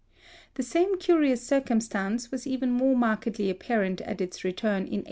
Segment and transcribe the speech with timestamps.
[0.55, 4.99] The same curious circumstance was even more markedly apparent at its return in 1838.